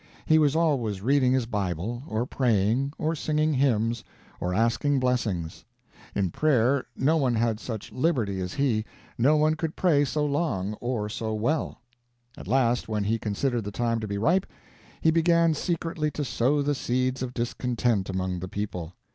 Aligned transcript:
He 0.25 0.39
was 0.39 0.55
always 0.55 1.01
reading 1.03 1.31
his 1.31 1.45
Bible, 1.45 2.01
or 2.07 2.25
praying, 2.25 2.91
or 2.97 3.13
singing 3.15 3.53
hymns, 3.53 4.03
or 4.39 4.51
asking 4.51 4.99
blessings. 4.99 5.63
In 6.15 6.31
prayer, 6.31 6.85
no 6.97 7.17
one 7.17 7.35
had 7.35 7.59
such 7.59 7.91
"liberty" 7.91 8.41
as 8.41 8.55
he, 8.55 8.83
no 9.15 9.37
one 9.37 9.53
could 9.53 9.75
pray 9.75 10.03
so 10.03 10.25
long 10.25 10.73
or 10.81 11.07
so 11.07 11.35
well. 11.35 11.81
At 12.35 12.47
last, 12.47 12.89
when 12.89 13.03
he 13.03 13.19
considered 13.19 13.63
the 13.63 13.69
time 13.71 13.99
to 13.99 14.07
be 14.07 14.17
ripe, 14.17 14.47
he 15.01 15.11
began 15.11 15.53
secretly 15.53 16.09
to 16.09 16.25
sow 16.25 16.63
the 16.63 16.73
seeds 16.73 17.21
of 17.21 17.35
discontent 17.35 18.09
among 18.09 18.39
the 18.39 18.47
people. 18.47 18.95